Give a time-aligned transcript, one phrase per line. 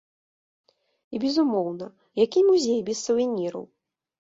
[1.13, 1.93] І, безумоўна,
[2.25, 3.63] які музей без сувеніраў?